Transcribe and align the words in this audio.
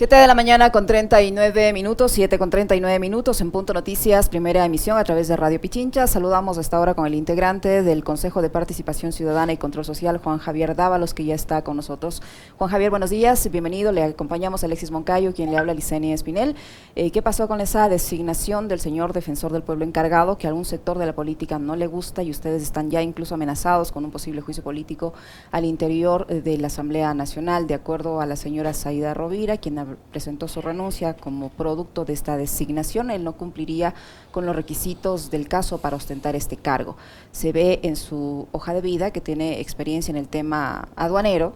7 0.00 0.16
de 0.16 0.26
la 0.26 0.34
mañana 0.34 0.72
con 0.72 0.86
39 0.86 1.74
minutos, 1.74 2.12
7 2.12 2.38
con 2.38 2.48
39 2.48 2.98
minutos 2.98 3.42
en 3.42 3.50
Punto 3.50 3.74
Noticias, 3.74 4.30
primera 4.30 4.64
emisión 4.64 4.96
a 4.96 5.04
través 5.04 5.28
de 5.28 5.36
Radio 5.36 5.60
Pichincha. 5.60 6.06
Saludamos 6.06 6.56
hasta 6.56 6.78
ahora 6.78 6.94
con 6.94 7.06
el 7.06 7.14
integrante 7.14 7.82
del 7.82 8.02
Consejo 8.02 8.40
de 8.40 8.48
Participación 8.48 9.12
Ciudadana 9.12 9.52
y 9.52 9.58
Control 9.58 9.84
Social, 9.84 10.16
Juan 10.16 10.38
Javier 10.38 10.74
Dávalos, 10.74 11.12
que 11.12 11.26
ya 11.26 11.34
está 11.34 11.60
con 11.64 11.76
nosotros. 11.76 12.22
Juan 12.56 12.70
Javier, 12.70 12.88
buenos 12.88 13.10
días, 13.10 13.50
bienvenido. 13.50 13.92
Le 13.92 14.02
acompañamos 14.02 14.62
a 14.62 14.66
Alexis 14.68 14.90
Moncayo, 14.90 15.34
quien 15.34 15.50
le 15.50 15.58
habla 15.58 15.72
a 15.72 15.74
Licenia 15.74 16.14
Espinel. 16.14 16.56
Eh, 16.96 17.10
¿Qué 17.10 17.20
pasó 17.20 17.46
con 17.46 17.60
esa 17.60 17.90
designación 17.90 18.68
del 18.68 18.80
señor 18.80 19.12
defensor 19.12 19.52
del 19.52 19.64
pueblo 19.64 19.84
encargado, 19.84 20.38
que 20.38 20.46
a 20.46 20.48
algún 20.48 20.64
sector 20.64 20.96
de 20.96 21.04
la 21.04 21.14
política 21.14 21.58
no 21.58 21.76
le 21.76 21.86
gusta 21.86 22.22
y 22.22 22.30
ustedes 22.30 22.62
están 22.62 22.90
ya 22.90 23.02
incluso 23.02 23.34
amenazados 23.34 23.92
con 23.92 24.06
un 24.06 24.10
posible 24.10 24.40
juicio 24.40 24.64
político 24.64 25.12
al 25.50 25.66
interior 25.66 26.24
eh, 26.30 26.40
de 26.40 26.56
la 26.56 26.68
Asamblea 26.68 27.12
Nacional, 27.12 27.66
de 27.66 27.74
acuerdo 27.74 28.22
a 28.22 28.24
la 28.24 28.36
señora 28.36 28.72
Saida 28.72 29.12
Rovira, 29.12 29.58
quien 29.58 29.89
presentó 30.10 30.48
su 30.48 30.60
renuncia 30.60 31.14
como 31.14 31.48
producto 31.48 32.04
de 32.04 32.12
esta 32.12 32.36
designación, 32.36 33.10
él 33.10 33.24
no 33.24 33.36
cumpliría 33.36 33.94
con 34.30 34.46
los 34.46 34.56
requisitos 34.56 35.30
del 35.30 35.48
caso 35.48 35.78
para 35.78 35.96
ostentar 35.96 36.36
este 36.36 36.56
cargo. 36.56 36.96
Se 37.32 37.52
ve 37.52 37.80
en 37.82 37.96
su 37.96 38.48
hoja 38.52 38.74
de 38.74 38.80
vida 38.80 39.12
que 39.12 39.20
tiene 39.20 39.60
experiencia 39.60 40.12
en 40.12 40.16
el 40.16 40.28
tema 40.28 40.88
aduanero, 40.96 41.54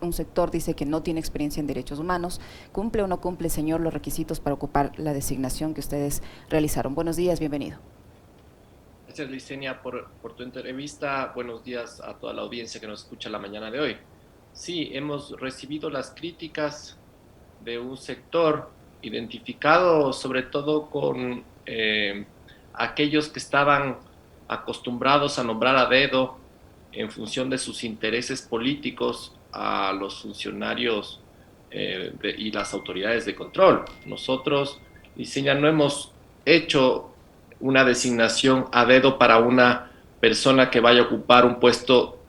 un 0.00 0.12
sector 0.12 0.50
dice 0.50 0.74
que 0.74 0.86
no 0.86 1.02
tiene 1.02 1.20
experiencia 1.20 1.60
en 1.60 1.66
derechos 1.66 1.98
humanos. 1.98 2.40
¿Cumple 2.72 3.02
o 3.02 3.06
no 3.06 3.20
cumple, 3.20 3.48
señor, 3.48 3.80
los 3.80 3.94
requisitos 3.94 4.40
para 4.40 4.54
ocupar 4.54 4.92
la 4.98 5.12
designación 5.12 5.74
que 5.74 5.80
ustedes 5.80 6.22
realizaron? 6.50 6.94
Buenos 6.94 7.16
días, 7.16 7.38
bienvenido. 7.38 7.78
Gracias, 9.06 9.30
Licenia, 9.30 9.82
por, 9.82 10.10
por 10.20 10.34
tu 10.34 10.42
entrevista. 10.42 11.32
Buenos 11.34 11.64
días 11.64 12.00
a 12.00 12.14
toda 12.14 12.32
la 12.34 12.42
audiencia 12.42 12.80
que 12.80 12.86
nos 12.86 13.02
escucha 13.02 13.30
la 13.30 13.38
mañana 13.38 13.70
de 13.70 13.80
hoy. 13.80 13.96
Sí, 14.52 14.90
hemos 14.92 15.38
recibido 15.40 15.90
las 15.90 16.10
críticas 16.10 16.98
de 17.66 17.80
un 17.80 17.96
sector 17.96 18.70
identificado 19.02 20.12
sobre 20.12 20.44
todo 20.44 20.88
con 20.88 21.42
eh, 21.66 22.24
aquellos 22.72 23.28
que 23.28 23.40
estaban 23.40 23.96
acostumbrados 24.46 25.40
a 25.40 25.42
nombrar 25.42 25.76
a 25.76 25.86
dedo 25.86 26.38
en 26.92 27.10
función 27.10 27.50
de 27.50 27.58
sus 27.58 27.82
intereses 27.82 28.40
políticos 28.40 29.34
a 29.52 29.92
los 29.92 30.22
funcionarios 30.22 31.20
eh, 31.72 32.14
y 32.38 32.52
las 32.52 32.72
autoridades 32.72 33.26
de 33.26 33.34
control. 33.34 33.84
Nosotros, 34.06 34.80
Diseña, 35.16 35.54
no 35.54 35.66
hemos 35.66 36.12
hecho 36.44 37.10
una 37.58 37.84
designación 37.84 38.66
a 38.70 38.84
dedo 38.84 39.18
para 39.18 39.38
una 39.38 39.90
persona 40.20 40.70
que 40.70 40.78
vaya 40.78 41.00
a 41.00 41.04
ocupar 41.06 41.44
un 41.44 41.58
puesto 41.58 42.20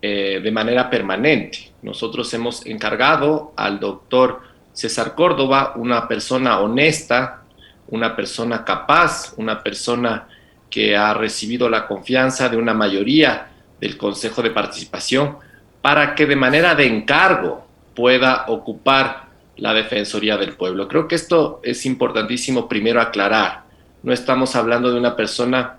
eh, 0.00 0.40
de 0.42 0.50
manera 0.50 0.88
permanente. 0.88 1.72
Nosotros 1.82 2.32
hemos 2.32 2.64
encargado 2.64 3.52
al 3.54 3.80
doctor 3.80 4.47
César 4.78 5.16
Córdoba, 5.16 5.72
una 5.74 6.06
persona 6.06 6.60
honesta, 6.60 7.42
una 7.88 8.14
persona 8.14 8.64
capaz, 8.64 9.34
una 9.36 9.60
persona 9.60 10.28
que 10.70 10.96
ha 10.96 11.12
recibido 11.14 11.68
la 11.68 11.88
confianza 11.88 12.48
de 12.48 12.58
una 12.58 12.74
mayoría 12.74 13.48
del 13.80 13.96
Consejo 13.96 14.40
de 14.40 14.52
Participación 14.52 15.36
para 15.82 16.14
que 16.14 16.26
de 16.26 16.36
manera 16.36 16.76
de 16.76 16.86
encargo 16.86 17.66
pueda 17.92 18.44
ocupar 18.46 19.24
la 19.56 19.74
Defensoría 19.74 20.36
del 20.36 20.52
Pueblo. 20.52 20.86
Creo 20.86 21.08
que 21.08 21.16
esto 21.16 21.58
es 21.64 21.84
importantísimo 21.84 22.68
primero 22.68 23.00
aclarar. 23.00 23.64
No 24.04 24.12
estamos 24.12 24.54
hablando 24.54 24.92
de 24.92 24.98
una 25.00 25.16
persona 25.16 25.78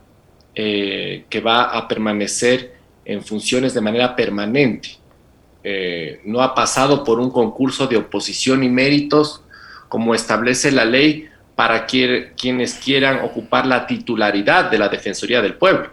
eh, 0.53 1.23
que 1.29 1.39
va 1.39 1.69
a 1.69 1.87
permanecer 1.87 2.75
en 3.05 3.23
funciones 3.23 3.73
de 3.73 3.79
manera 3.79 4.13
permanente. 4.13 4.98
Eh, 5.71 6.21
no 6.25 6.41
ha 6.41 6.55
pasado 6.55 7.03
por 7.03 7.19
un 7.19 7.29
concurso 7.29 7.85
de 7.85 7.95
oposición 7.95 8.63
y 8.63 8.69
méritos 8.69 9.43
como 9.87 10.15
establece 10.15 10.71
la 10.71 10.83
ley 10.83 11.29
para 11.55 11.85
quienes 11.85 12.73
quieran 12.73 13.19
ocupar 13.23 13.67
la 13.67 13.85
titularidad 13.85 14.71
de 14.71 14.79
la 14.79 14.89
Defensoría 14.89 15.43
del 15.43 15.53
Pueblo. 15.53 15.91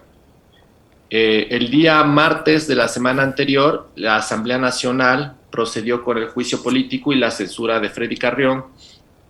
Eh, 1.10 1.48
el 1.50 1.70
día 1.70 2.02
martes 2.04 2.66
de 2.66 2.74
la 2.74 2.88
semana 2.88 3.22
anterior, 3.22 3.90
la 3.96 4.16
Asamblea 4.16 4.56
Nacional 4.56 5.36
procedió 5.50 6.02
con 6.02 6.16
el 6.16 6.28
juicio 6.28 6.62
político 6.62 7.12
y 7.12 7.16
la 7.16 7.30
censura 7.30 7.78
de 7.78 7.90
Freddy 7.90 8.16
Carrión, 8.16 8.64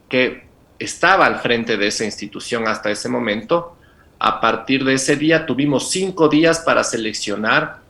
que 0.08 0.46
estaba 0.78 1.26
al 1.26 1.40
frente 1.40 1.76
de 1.76 1.88
esa 1.88 2.04
institución 2.04 2.68
hasta 2.68 2.92
ese 2.92 3.08
momento. 3.08 3.76
A 4.20 4.40
partir 4.40 4.84
de 4.84 4.94
ese 4.94 5.16
día 5.16 5.44
tuvimos 5.44 5.90
cinco 5.90 6.28
días 6.28 6.60
para 6.60 6.84
seleccionar 6.84 7.80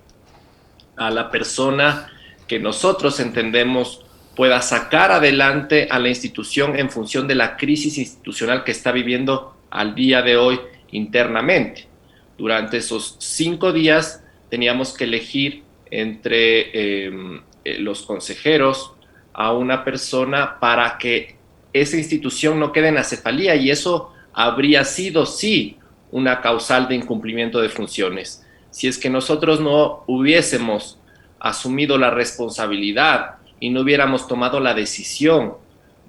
a 0.96 1.10
la 1.10 1.30
persona 1.30 2.12
que 2.46 2.58
nosotros 2.58 3.20
entendemos 3.20 4.04
pueda 4.34 4.60
sacar 4.60 5.12
adelante 5.12 5.88
a 5.90 5.98
la 5.98 6.08
institución 6.08 6.78
en 6.78 6.90
función 6.90 7.26
de 7.26 7.34
la 7.34 7.56
crisis 7.56 7.98
institucional 7.98 8.64
que 8.64 8.72
está 8.72 8.92
viviendo 8.92 9.56
al 9.70 9.94
día 9.94 10.22
de 10.22 10.36
hoy 10.36 10.60
internamente. 10.90 11.88
Durante 12.36 12.76
esos 12.76 13.16
cinco 13.18 13.72
días 13.72 14.22
teníamos 14.50 14.92
que 14.92 15.04
elegir 15.04 15.64
entre 15.90 17.04
em, 17.06 17.40
eh, 17.64 17.78
los 17.78 18.02
consejeros 18.02 18.92
a 19.32 19.52
una 19.52 19.84
persona 19.84 20.58
para 20.60 20.98
que 20.98 21.36
esa 21.72 21.96
institución 21.96 22.60
no 22.60 22.72
quede 22.72 22.88
en 22.88 22.98
acefalía 22.98 23.56
y 23.56 23.70
eso 23.70 24.12
habría 24.32 24.84
sido, 24.84 25.24
sí, 25.26 25.78
una 26.10 26.40
causal 26.40 26.88
de 26.88 26.94
incumplimiento 26.94 27.60
de 27.60 27.68
funciones. 27.68 28.46
Si 28.70 28.86
es 28.86 28.98
que 28.98 29.10
nosotros 29.10 29.60
no 29.60 30.04
hubiésemos 30.06 30.95
asumido 31.40 31.98
la 31.98 32.10
responsabilidad 32.10 33.36
y 33.60 33.70
no 33.70 33.80
hubiéramos 33.80 34.26
tomado 34.26 34.60
la 34.60 34.74
decisión 34.74 35.54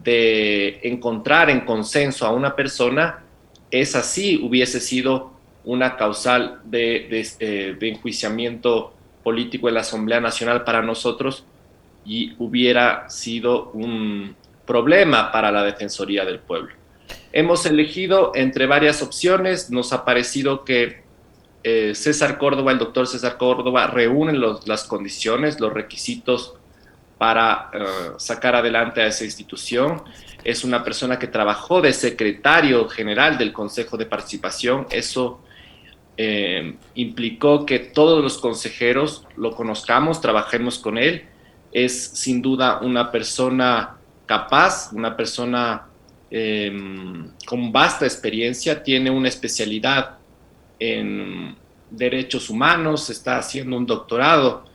de 0.03 0.79
encontrar 0.83 1.49
en 1.49 1.61
consenso 1.61 2.25
a 2.25 2.31
una 2.31 2.55
persona, 2.55 3.23
esa 3.71 4.03
sí 4.03 4.39
hubiese 4.43 4.79
sido 4.79 5.33
una 5.65 5.97
causal 5.97 6.61
de, 6.63 7.07
eh, 7.39 7.75
de, 7.77 7.89
enjuiciamiento 7.89 8.93
político 9.23 9.67
en 9.67 9.75
la 9.75 9.81
Asamblea 9.81 10.21
Nacional 10.21 10.63
para 10.63 10.81
nosotros 10.81 11.43
y 12.05 12.35
hubiera 12.37 13.09
sido 13.09 13.71
un 13.71 14.35
problema 14.65 15.31
para 15.31 15.51
la 15.51 15.63
Defensoría 15.63 16.23
del 16.23 16.39
Pueblo. 16.39 16.73
Hemos 17.33 17.65
elegido 17.65 18.31
entre 18.35 18.65
varias 18.65 19.01
opciones, 19.01 19.69
nos 19.69 19.91
ha 19.91 20.05
parecido 20.05 20.63
que 20.63 21.06
eh, 21.69 21.93
César 21.95 22.37
Córdoba, 22.37 22.71
el 22.71 22.77
doctor 22.77 23.07
César 23.07 23.37
Córdoba, 23.37 23.87
reúnen 23.87 24.39
las 24.65 24.85
condiciones, 24.85 25.59
los 25.59 25.73
requisitos 25.73 26.53
para 27.17 27.69
eh, 27.73 27.85
sacar 28.15 28.55
adelante 28.55 29.01
a 29.01 29.07
esa 29.07 29.25
institución. 29.25 30.01
Es 30.45 30.63
una 30.63 30.81
persona 30.81 31.19
que 31.19 31.27
trabajó 31.27 31.81
de 31.81 31.91
secretario 31.91 32.87
general 32.87 33.37
del 33.37 33.51
Consejo 33.51 33.97
de 33.97 34.05
Participación. 34.05 34.87
Eso 34.91 35.41
eh, 36.15 36.77
implicó 36.95 37.65
que 37.65 37.79
todos 37.79 38.23
los 38.23 38.37
consejeros 38.37 39.25
lo 39.35 39.51
conozcamos, 39.51 40.21
trabajemos 40.21 40.79
con 40.79 40.97
él. 40.97 41.25
Es 41.73 42.01
sin 42.01 42.41
duda 42.41 42.79
una 42.79 43.11
persona 43.11 43.97
capaz, 44.25 44.93
una 44.93 45.17
persona 45.17 45.83
con 47.45 47.71
vasta 47.71 48.05
experiencia, 48.05 48.83
tiene 48.83 49.09
una 49.09 49.29
especialidad 49.29 50.16
en 50.79 51.55
derechos 51.89 52.49
humanos, 52.49 53.09
está 53.09 53.37
haciendo 53.37 53.77
un 53.77 53.85
doctorado 53.85 54.65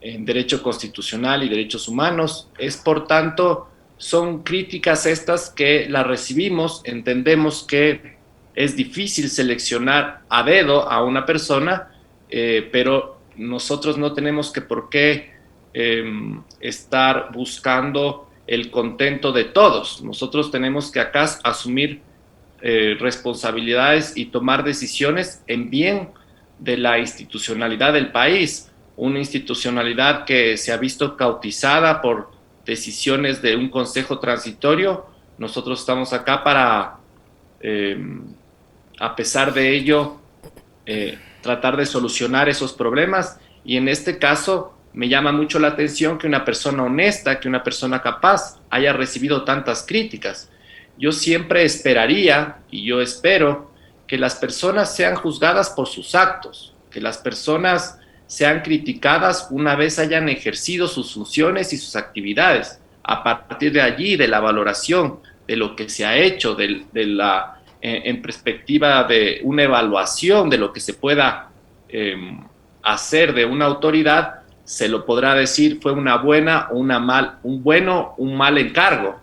en 0.00 0.24
derecho 0.24 0.62
constitucional 0.62 1.42
y 1.42 1.48
derechos 1.48 1.88
humanos. 1.88 2.48
Es 2.58 2.76
por 2.76 3.06
tanto, 3.06 3.68
son 3.96 4.42
críticas 4.42 5.06
estas 5.06 5.50
que 5.50 5.88
las 5.88 6.06
recibimos, 6.06 6.80
entendemos 6.84 7.64
que 7.64 8.18
es 8.54 8.76
difícil 8.76 9.28
seleccionar 9.28 10.22
a 10.28 10.42
dedo 10.42 10.90
a 10.90 11.02
una 11.04 11.26
persona, 11.26 11.92
eh, 12.28 12.68
pero 12.72 13.20
nosotros 13.36 13.96
no 13.96 14.12
tenemos 14.12 14.52
que 14.52 14.60
por 14.60 14.88
qué 14.88 15.30
em, 15.72 16.42
estar 16.60 17.30
buscando 17.32 18.28
el 18.46 18.70
contento 18.70 19.32
de 19.32 19.44
todos. 19.44 20.02
Nosotros 20.02 20.50
tenemos 20.50 20.90
que 20.90 21.00
acá 21.00 21.24
asumir 21.44 22.02
eh, 22.62 22.94
responsabilidades 23.00 24.16
y 24.16 24.26
tomar 24.26 24.64
decisiones 24.64 25.42
en 25.46 25.70
bien 25.70 26.10
de 26.58 26.76
la 26.76 26.98
institucionalidad 26.98 27.94
del 27.94 28.12
país, 28.12 28.70
una 28.96 29.18
institucionalidad 29.18 30.26
que 30.26 30.58
se 30.58 30.70
ha 30.70 30.76
visto 30.76 31.16
cautizada 31.16 32.02
por 32.02 32.30
decisiones 32.66 33.40
de 33.40 33.56
un 33.56 33.70
consejo 33.70 34.18
transitorio. 34.18 35.06
Nosotros 35.38 35.80
estamos 35.80 36.12
acá 36.12 36.44
para, 36.44 36.98
em, 37.60 38.24
a 38.98 39.16
pesar 39.16 39.54
de 39.54 39.74
ello, 39.74 40.20
eh, 40.84 41.18
tratar 41.40 41.78
de 41.78 41.86
solucionar 41.86 42.50
esos 42.50 42.74
problemas. 42.74 43.40
Y 43.64 43.78
en 43.78 43.88
este 43.88 44.18
caso 44.18 44.74
me 44.92 45.08
llama 45.08 45.32
mucho 45.32 45.58
la 45.58 45.68
atención 45.68 46.18
que 46.18 46.26
una 46.26 46.44
persona 46.44 46.82
honesta, 46.82 47.40
que 47.40 47.48
una 47.48 47.62
persona 47.62 48.02
capaz 48.02 48.60
haya 48.68 48.92
recibido 48.92 49.44
tantas 49.44 49.82
críticas 49.86 50.50
yo 51.00 51.12
siempre 51.12 51.64
esperaría, 51.64 52.58
y 52.70 52.84
yo 52.84 53.00
espero, 53.00 53.72
que 54.06 54.18
las 54.18 54.34
personas 54.34 54.94
sean 54.94 55.14
juzgadas 55.14 55.70
por 55.70 55.88
sus 55.88 56.14
actos, 56.14 56.74
que 56.90 57.00
las 57.00 57.16
personas 57.16 57.98
sean 58.26 58.60
criticadas 58.60 59.48
una 59.50 59.76
vez 59.76 59.98
hayan 59.98 60.28
ejercido 60.28 60.86
sus 60.86 61.14
funciones 61.14 61.72
y 61.72 61.78
sus 61.78 61.96
actividades, 61.96 62.80
a 63.02 63.24
partir 63.24 63.72
de 63.72 63.80
allí, 63.80 64.16
de 64.16 64.28
la 64.28 64.40
valoración 64.40 65.20
de 65.48 65.56
lo 65.56 65.74
que 65.74 65.88
se 65.88 66.04
ha 66.04 66.16
hecho, 66.16 66.54
de, 66.54 66.84
la, 66.92 67.60
en, 67.80 68.20
perspectiva 68.20 69.02
de 69.04 69.40
una 69.42 69.62
evaluación 69.64 70.50
de 70.50 70.58
lo 70.58 70.72
que 70.72 70.80
se 70.80 70.94
pueda 70.94 71.50
em, 71.88 72.44
hacer 72.82 73.32
de 73.32 73.46
una 73.46 73.64
autoridad, 73.64 74.40
se 74.64 74.88
lo 74.88 75.04
podrá 75.04 75.34
decir 75.34 75.80
fue 75.80 75.92
una 75.92 76.18
buena 76.18 76.68
o 76.70 76.78
una 76.78 77.00
mal, 77.00 77.38
un 77.42 77.64
bueno, 77.64 78.14
un 78.18 78.36
mal 78.36 78.58
encargo. 78.58 79.18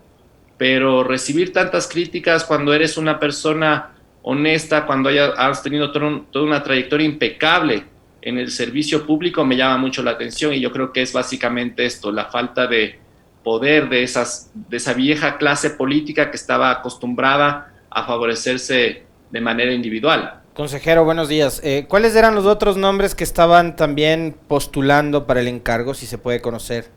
Pero 0.57 1.04
recibir 1.04 1.54
tantas 1.54 1.88
críticas 1.88 2.44
cuando 2.44 2.74
eres 2.74 2.98
una 2.98 3.19
persona 3.19 3.92
honesta, 4.24 4.86
cuando 4.86 5.09
has 5.38 5.63
tenido 5.63 5.92
toda 5.92 6.45
una 6.45 6.63
trayectoria 6.63 7.06
impecable 7.06 7.86
en 8.21 8.38
el 8.38 8.51
servicio 8.51 9.06
público, 9.06 9.45
me 9.45 9.56
llama 9.56 9.77
mucho 9.77 10.04
la 10.04 10.12
atención 10.12 10.54
y 10.54 10.59
yo 10.59 10.71
creo 10.71 10.92
que 10.92 11.01
es 11.01 11.13
básicamente 11.13 11.86
esto, 11.86 12.12
la 12.12 12.25
falta 12.25 12.68
de 12.68 13.00
poder 13.44 13.88
de, 13.88 14.04
esas, 14.04 14.51
de 14.54 14.75
esa 14.75 14.94
vieja 14.94 15.38
clase 15.38 15.69
política 15.69 16.30
que 16.30 16.36
estaba 16.36 16.69
acostumbrada 16.71 17.74
a 17.89 18.06
favorecerse 18.06 19.03
de 19.31 19.42
manera 19.42 19.71
individual. 19.71 20.42
Consejero, 20.53 21.06
buenos 21.06 21.30
días. 21.30 21.62
Eh, 21.63 21.86
¿Cuáles 21.88 22.15
eran 22.15 22.36
los 22.36 22.45
otros 22.45 22.75
nombres 22.75 23.15
que 23.15 23.24
estaban 23.24 23.75
también 23.75 24.36
postulando 24.48 25.25
para 25.25 25.39
el 25.39 25.48
encargo, 25.48 25.94
si 25.94 26.06
se 26.06 26.18
puede 26.18 26.42
conocer? 26.42 26.97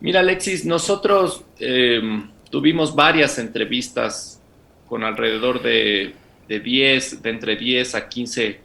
Mira, 0.00 0.20
Alexis, 0.20 0.64
nosotros 0.66 1.44
eh, 1.58 2.00
tuvimos 2.50 2.94
varias 2.94 3.38
entrevistas 3.38 4.42
con 4.88 5.02
alrededor 5.04 5.62
de, 5.62 6.14
de 6.48 6.60
10, 6.60 7.22
de 7.22 7.30
entre 7.30 7.56
10 7.56 7.94
a 7.94 8.08
15 8.08 8.60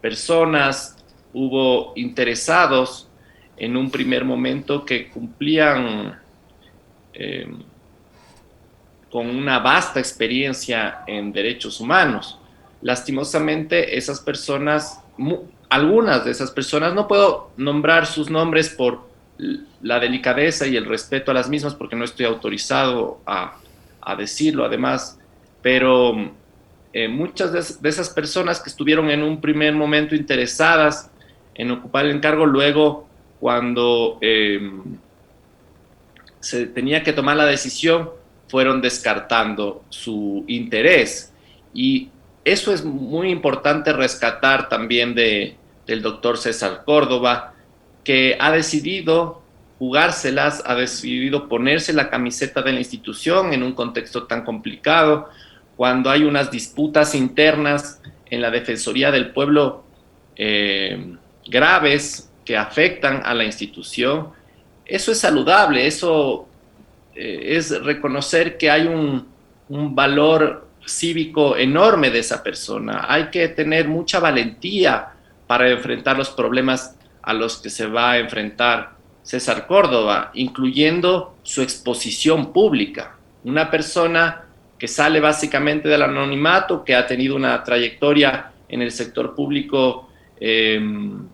personas. 0.00 0.96
Hubo 1.32 1.92
interesados 1.96 3.08
en 3.56 3.76
un 3.76 3.90
primer 3.90 4.24
momento 4.24 4.84
que 4.84 5.08
cumplían 5.08 6.18
em, 7.12 7.58
con 9.10 9.28
una 9.28 9.58
vasta 9.58 9.98
experiencia 9.98 11.00
en 11.06 11.32
derechos 11.32 11.80
humanos. 11.80 12.38
Lastimosamente, 12.82 13.96
esas 13.96 14.20
personas, 14.20 15.00
algunas 15.68 16.24
de 16.24 16.30
esas 16.30 16.50
personas, 16.50 16.94
no 16.94 17.08
puedo 17.08 17.50
nombrar 17.56 18.06
sus 18.06 18.30
nombres 18.30 18.68
por 18.70 19.15
la 19.38 20.00
delicadeza 20.00 20.66
y 20.66 20.76
el 20.76 20.86
respeto 20.86 21.30
a 21.30 21.34
las 21.34 21.48
mismas 21.48 21.74
porque 21.74 21.96
no 21.96 22.04
estoy 22.04 22.26
autorizado 22.26 23.20
a, 23.26 23.58
decirlo. 24.16 24.64
Además, 24.64 25.18
pero 25.62 26.14
eh, 26.92 27.08
muchas 27.08 27.80
de, 27.80 27.88
esas 27.88 28.10
personas 28.10 28.60
que 28.60 28.70
estuvieron 28.70 29.10
en 29.10 29.22
un 29.22 29.40
primer 29.40 29.74
momento 29.74 30.14
interesadas 30.14 31.10
en 31.56 31.72
ocupar 31.72 32.04
el 32.04 32.12
encargo, 32.12 32.46
luego 32.46 33.08
cuando 33.40 34.18
em, 34.20 34.96
se 36.38 36.66
tenía 36.66 37.02
que 37.02 37.12
tomar 37.12 37.36
la 37.36 37.46
decisión, 37.46 38.10
fueron 38.48 38.80
descartando 38.80 39.82
su 39.88 40.44
interés. 40.46 41.32
Y 41.74 42.10
eso 42.44 42.72
es 42.72 42.84
muy 42.84 43.30
importante 43.30 43.92
rescatar 43.92 44.68
también 44.68 45.16
de, 45.16 45.56
del 45.86 46.00
doctor 46.00 46.38
César 46.38 46.82
Córdoba, 46.84 47.55
que 48.06 48.36
ha 48.38 48.52
decidido 48.52 49.42
jugárselas, 49.80 50.62
ha 50.64 50.76
decidido 50.76 51.48
ponerse 51.48 51.92
la 51.92 52.08
camiseta 52.08 52.62
de 52.62 52.72
la 52.72 52.78
institución 52.78 53.52
en 53.52 53.64
un 53.64 53.72
contexto 53.72 54.28
tan 54.28 54.44
complicado, 54.44 55.28
cuando 55.76 56.08
hay 56.08 56.22
unas 56.22 56.52
disputas 56.52 57.16
internas 57.16 58.00
en 58.30 58.40
la 58.40 58.52
Defensoría 58.52 59.10
del 59.10 59.32
Pueblo 59.32 59.82
eh, 60.36 61.16
graves 61.48 62.30
que 62.44 62.56
afectan 62.56 63.22
a 63.24 63.34
la 63.34 63.42
institución, 63.42 64.28
eso 64.84 65.10
es 65.10 65.18
saludable, 65.18 65.88
eso 65.88 66.46
eh, 67.12 67.56
es 67.56 67.82
reconocer 67.82 68.56
que 68.56 68.70
hay 68.70 68.86
un, 68.86 69.26
un 69.68 69.96
valor 69.96 70.68
cívico 70.86 71.56
enorme 71.56 72.10
de 72.10 72.20
esa 72.20 72.44
persona. 72.44 73.04
Hay 73.08 73.30
que 73.30 73.48
tener 73.48 73.88
mucha 73.88 74.20
valentía 74.20 75.08
para 75.48 75.68
enfrentar 75.68 76.16
los 76.16 76.30
problemas 76.30 76.96
a 77.26 77.34
los 77.34 77.58
que 77.58 77.68
se 77.68 77.86
va 77.86 78.12
a 78.12 78.18
enfrentar 78.18 78.96
César 79.22 79.66
Córdoba, 79.66 80.30
incluyendo 80.34 81.34
su 81.42 81.60
exposición 81.60 82.52
pública. 82.52 83.16
Una 83.42 83.68
persona 83.68 84.44
que 84.78 84.86
sale 84.86 85.18
básicamente 85.18 85.88
del 85.88 86.02
anonimato, 86.02 86.84
que 86.84 86.94
ha 86.94 87.06
tenido 87.06 87.34
una 87.34 87.62
trayectoria 87.64 88.52
en 88.68 88.80
el 88.80 88.92
sector 88.92 89.34
público 89.34 90.08
eh, 90.38 90.80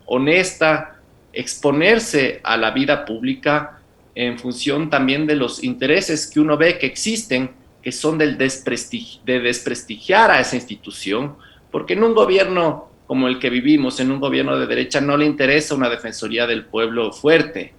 honesta, 0.07 0.99
exponerse 1.31 2.41
a 2.43 2.57
la 2.57 2.71
vida 2.71 3.05
pública 3.05 3.79
en 4.15 4.39
función 4.39 4.89
también 4.89 5.27
de 5.27 5.35
los 5.35 5.63
intereses 5.63 6.27
que 6.27 6.39
uno 6.39 6.57
ve 6.57 6.79
que 6.79 6.87
existen, 6.87 7.51
que 7.83 7.91
son 7.91 8.17
del 8.17 8.37
de 8.39 9.39
desprestigiar 9.39 10.31
a 10.31 10.39
esa 10.39 10.55
institución, 10.55 11.35
porque 11.69 11.93
en 11.93 12.03
un 12.03 12.15
gobierno 12.15 12.92
como 13.07 13.27
el 13.27 13.39
que 13.39 13.49
vivimos, 13.49 13.99
en 13.99 14.11
un 14.11 14.19
gobierno 14.19 14.57
de 14.57 14.67
derecha, 14.67 15.01
no 15.01 15.17
le 15.17 15.25
interesa 15.25 15.75
una 15.75 15.89
defensoría 15.89 16.47
del 16.47 16.65
pueblo 16.65 17.11
fuerte, 17.11 17.73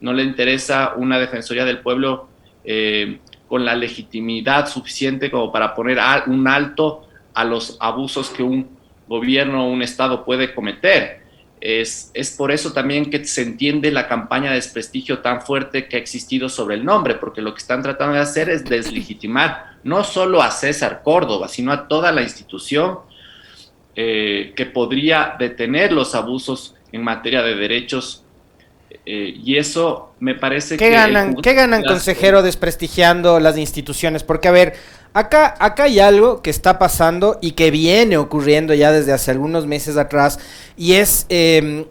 no 0.00 0.12
le 0.12 0.22
interesa 0.22 0.94
una 0.96 1.18
defensoría 1.18 1.64
del 1.64 1.80
pueblo 1.80 2.28
eh, 2.64 3.20
con 3.48 3.64
la 3.64 3.74
legitimidad 3.74 4.68
suficiente 4.68 5.30
como 5.30 5.52
para 5.52 5.74
poner 5.74 5.98
un 6.26 6.48
alto 6.48 7.08
a 7.34 7.44
los 7.44 7.76
abusos 7.80 8.30
que 8.30 8.42
un 8.42 8.78
gobierno 9.08 9.66
o 9.66 9.70
un 9.70 9.82
Estado 9.82 10.24
puede 10.24 10.54
cometer. 10.54 11.20
Es, 11.60 12.10
es, 12.14 12.30
por 12.30 12.52
eso 12.52 12.72
también 12.72 13.10
que 13.10 13.22
se 13.26 13.42
entiende 13.42 13.90
la 13.90 14.08
campaña 14.08 14.48
de 14.48 14.56
desprestigio 14.56 15.18
tan 15.18 15.42
fuerte 15.42 15.88
que 15.88 15.96
ha 15.96 15.98
existido 15.98 16.48
sobre 16.48 16.76
el 16.76 16.84
nombre, 16.84 17.16
porque 17.16 17.42
lo 17.42 17.52
que 17.52 17.58
están 17.58 17.82
tratando 17.82 18.14
de 18.14 18.20
hacer 18.20 18.48
es 18.48 18.64
deslegitimar 18.64 19.76
no 19.82 20.04
solo 20.04 20.42
a 20.42 20.50
César 20.50 21.02
Córdoba, 21.02 21.48
sino 21.48 21.72
a 21.72 21.88
toda 21.88 22.12
la 22.12 22.22
institución 22.22 23.00
eh, 23.96 24.52
que 24.56 24.66
podría 24.66 25.36
detener 25.38 25.92
los 25.92 26.14
abusos 26.14 26.74
en 26.92 27.02
materia 27.02 27.42
de 27.42 27.54
derechos 27.54 28.24
eh, 29.06 29.34
y 29.44 29.56
eso 29.56 30.12
me 30.20 30.34
parece 30.34 30.76
¿Qué 30.76 30.90
Ganan, 30.90 31.36
¿Qué 31.36 31.54
ganan, 31.54 31.82
consejero, 31.82 32.42
desprestigiando 32.42 33.40
las 33.40 33.56
instituciones? 33.56 34.24
Porque, 34.24 34.48
a 34.48 34.52
ver, 34.52 34.74
acá, 35.14 35.54
acá 35.58 35.84
hay 35.84 36.00
algo 36.00 36.42
que 36.42 36.50
está 36.50 36.78
pasando 36.78 37.38
y 37.40 37.52
que 37.52 37.70
viene 37.70 38.18
ocurriendo 38.18 38.74
ya 38.74 38.92
desde 38.92 39.12
hace 39.12 39.30
algunos 39.30 39.66
meses 39.66 39.96
atrás, 39.96 40.38
y 40.76 40.94
es... 40.94 41.26
Em, 41.28 41.86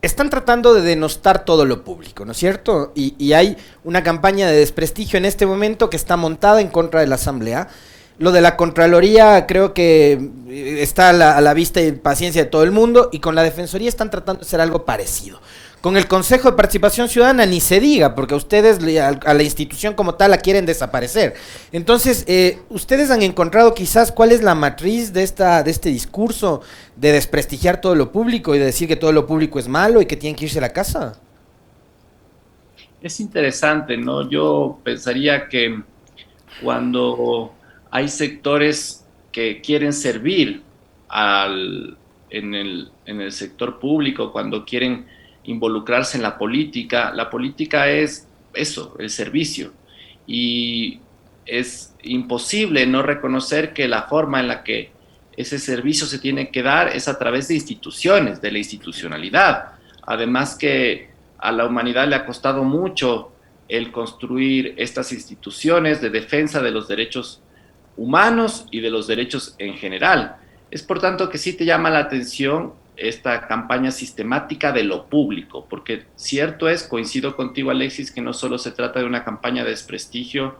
están 0.00 0.30
tratando 0.30 0.74
de 0.74 0.82
denostar 0.82 1.44
todo 1.44 1.64
lo 1.64 1.82
público, 1.82 2.24
¿no 2.24 2.30
es 2.30 2.38
cierto? 2.38 2.92
Y, 2.94 3.16
y, 3.18 3.32
hay 3.32 3.56
una 3.82 4.04
campaña 4.04 4.46
de 4.46 4.56
desprestigio 4.56 5.16
en 5.16 5.24
este 5.24 5.44
momento 5.44 5.90
que 5.90 5.96
está 5.96 6.16
montada 6.16 6.60
en 6.60 6.68
contra 6.68 7.00
de 7.00 7.08
la 7.08 7.16
Asamblea. 7.16 7.66
Lo 8.18 8.32
de 8.32 8.40
la 8.40 8.56
Contraloría 8.56 9.46
creo 9.46 9.74
que 9.74 10.12
eh, 10.48 10.78
está 10.80 11.10
a 11.10 11.12
la, 11.12 11.36
a 11.36 11.40
la 11.40 11.54
vista 11.54 11.80
y 11.80 11.92
paciencia 11.92 12.44
de 12.44 12.50
todo 12.50 12.64
el 12.64 12.72
mundo 12.72 13.10
y 13.12 13.20
con 13.20 13.34
la 13.34 13.42
Defensoría 13.42 13.88
están 13.88 14.10
tratando 14.10 14.40
de 14.40 14.46
hacer 14.46 14.60
algo 14.60 14.84
parecido. 14.84 15.40
Con 15.80 15.96
el 15.96 16.08
Consejo 16.08 16.50
de 16.50 16.56
Participación 16.56 17.08
Ciudadana 17.08 17.46
ni 17.46 17.60
se 17.60 17.78
diga, 17.78 18.16
porque 18.16 18.34
ustedes 18.34 18.80
a 19.00 19.34
la 19.34 19.42
institución 19.44 19.94
como 19.94 20.16
tal 20.16 20.32
la 20.32 20.38
quieren 20.38 20.66
desaparecer. 20.66 21.34
Entonces, 21.70 22.24
eh, 22.26 22.58
¿ustedes 22.68 23.12
han 23.12 23.22
encontrado 23.22 23.74
quizás 23.74 24.10
cuál 24.10 24.32
es 24.32 24.42
la 24.42 24.56
matriz 24.56 25.12
de, 25.12 25.22
esta, 25.22 25.62
de 25.62 25.70
este 25.70 25.90
discurso 25.90 26.62
de 26.96 27.12
desprestigiar 27.12 27.80
todo 27.80 27.94
lo 27.94 28.10
público 28.10 28.56
y 28.56 28.58
de 28.58 28.64
decir 28.64 28.88
que 28.88 28.96
todo 28.96 29.12
lo 29.12 29.24
público 29.28 29.60
es 29.60 29.68
malo 29.68 30.02
y 30.02 30.06
que 30.06 30.16
tienen 30.16 30.34
que 30.34 30.46
irse 30.46 30.58
a 30.58 30.62
la 30.62 30.72
casa? 30.72 31.16
Es 33.00 33.20
interesante, 33.20 33.96
¿no? 33.96 34.28
Yo 34.28 34.80
pensaría 34.82 35.48
que 35.48 35.80
cuando 36.60 37.52
hay 37.90 38.08
sectores 38.08 39.06
que 39.32 39.60
quieren 39.60 39.92
servir 39.92 40.62
al, 41.08 41.96
en, 42.30 42.54
el, 42.54 42.90
en 43.06 43.20
el 43.20 43.32
sector 43.32 43.78
público, 43.78 44.32
cuando 44.32 44.64
quieren 44.64 45.06
involucrarse 45.44 46.16
en 46.16 46.22
la 46.22 46.36
política. 46.38 47.12
La 47.14 47.30
política 47.30 47.88
es 47.88 48.28
eso, 48.54 48.94
el 48.98 49.10
servicio. 49.10 49.72
Y 50.26 51.00
es 51.46 51.94
imposible 52.02 52.86
no 52.86 53.02
reconocer 53.02 53.72
que 53.72 53.88
la 53.88 54.02
forma 54.02 54.40
en 54.40 54.48
la 54.48 54.62
que 54.62 54.90
ese 55.36 55.58
servicio 55.58 56.06
se 56.06 56.18
tiene 56.18 56.50
que 56.50 56.62
dar 56.62 56.88
es 56.88 57.08
a 57.08 57.18
través 57.18 57.48
de 57.48 57.54
instituciones, 57.54 58.42
de 58.42 58.50
la 58.50 58.58
institucionalidad. 58.58 59.72
Además 60.02 60.56
que 60.56 61.10
a 61.38 61.52
la 61.52 61.64
humanidad 61.64 62.08
le 62.08 62.16
ha 62.16 62.26
costado 62.26 62.64
mucho 62.64 63.32
el 63.68 63.92
construir 63.92 64.74
estas 64.76 65.12
instituciones 65.12 66.00
de 66.00 66.10
defensa 66.10 66.60
de 66.60 66.70
los 66.70 66.88
derechos 66.88 67.40
humanos 67.98 68.66
y 68.70 68.80
de 68.80 68.90
los 68.90 69.06
derechos 69.06 69.54
en 69.58 69.74
general. 69.74 70.36
Es 70.70 70.82
por 70.82 71.00
tanto 71.00 71.28
que 71.28 71.36
sí 71.36 71.52
te 71.52 71.66
llama 71.66 71.90
la 71.90 71.98
atención 71.98 72.72
esta 72.96 73.46
campaña 73.46 73.90
sistemática 73.90 74.72
de 74.72 74.84
lo 74.84 75.06
público, 75.06 75.66
porque 75.68 76.04
cierto 76.16 76.68
es, 76.68 76.82
coincido 76.84 77.36
contigo 77.36 77.70
Alexis, 77.70 78.10
que 78.10 78.20
no 78.20 78.32
solo 78.32 78.58
se 78.58 78.72
trata 78.72 79.00
de 79.00 79.06
una 79.06 79.24
campaña 79.24 79.64
de 79.64 79.70
desprestigio 79.70 80.56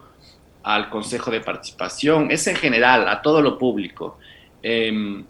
al 0.63 0.91
Consejo 0.91 1.31
de 1.31 1.41
Participación, 1.41 2.31
es 2.31 2.47
en 2.47 2.57
general 2.57 3.09
a 3.09 3.23
todo 3.23 3.41
lo 3.43 3.59
público. 3.59 4.19
Em, 4.63 5.25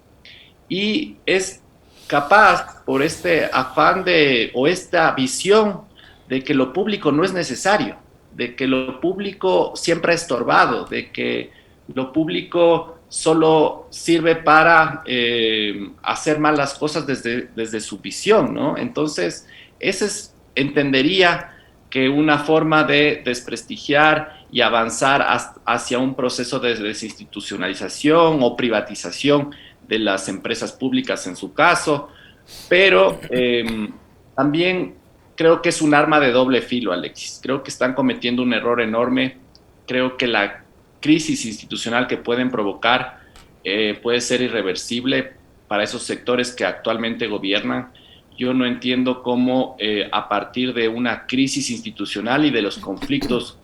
y 0.69 1.17
es 1.25 1.63
capaz, 2.07 2.85
por 2.85 3.03
este 3.03 3.49
afán 3.53 4.05
de, 4.05 4.51
o 4.55 4.67
esta 4.67 5.13
visión 5.13 5.83
de 6.29 6.45
que 6.45 6.55
lo 6.55 6.73
público 6.73 7.11
no 7.13 7.25
es 7.25 7.33
necesario, 7.33 7.97
de 8.35 8.55
que 8.55 8.67
lo 8.67 9.01
público 9.01 9.73
siempre 9.77 10.13
ha 10.13 10.15
estorbado, 10.15 10.85
de 10.85 11.11
que 11.11 11.58
lo 11.95 12.13
público 12.13 12.99
solo 13.09 13.87
sirve 13.91 14.37
para 14.37 15.03
eh, 15.07 15.91
hacer 16.03 16.39
malas 16.39 16.75
cosas 16.75 17.07
desde, 17.07 17.49
desde 17.57 17.81
su 17.81 17.99
visión, 17.99 18.53
¿no? 18.53 18.77
Entonces, 18.77 19.47
ese 19.81 20.05
es, 20.07 20.35
entendería 20.55 21.55
que 21.91 22.09
una 22.09 22.39
forma 22.39 22.85
de 22.85 23.23
desprestigiar 23.25 24.45
y 24.53 24.61
avanzar 24.61 25.27
hacia 25.65 25.99
un 25.99 26.15
proceso 26.15 26.59
de 26.59 26.75
desinstitucionalización 26.75 28.41
o 28.43 28.57
privatización 28.57 29.55
de 29.87 29.99
las 29.99 30.29
empresas 30.29 30.73
públicas 30.73 31.27
en 31.27 31.37
su 31.37 31.55
caso, 31.55 32.09
pero 32.69 33.19
em, 33.31 33.91
también 34.35 34.95
creo 35.35 35.63
que 35.63 35.71
es 35.71 35.81
un 35.81 35.95
arma 35.95 36.21
de 36.21 36.33
doble 36.33 36.61
filo, 36.61 36.93
Alexis. 36.93 37.41
Creo 37.43 37.63
que 37.63 37.71
están 37.71 37.95
cometiendo 37.95 38.43
un 38.43 38.53
error 38.53 38.81
enorme. 38.81 39.37
Creo 39.87 40.17
que 40.17 40.27
la 40.27 40.65
crisis 41.01 41.45
institucional 41.45 42.07
que 42.07 42.17
pueden 42.17 42.51
provocar 42.51 43.21
eh, 43.65 43.99
puede 44.03 44.21
ser 44.21 44.41
irreversible 44.41 45.33
para 45.67 45.83
esos 45.83 46.03
sectores 46.03 46.53
que 46.53 46.65
actualmente 46.65 47.27
gobiernan. 47.27 47.93
Yo 48.37 48.55
no 48.55 48.67
entiendo 48.67 49.23
cómo 49.23 49.77
eh, 49.79 50.09
a 50.13 50.29
partir 50.29 50.73
de 50.73 50.89
una 50.89 51.27
crisis 51.27 51.71
institucional 51.71 52.45
y 52.45 52.51
de 52.51 52.63
los 52.63 52.79
conflictos 52.79 53.58